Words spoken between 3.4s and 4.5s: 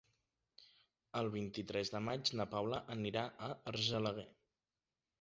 a Argelaguer.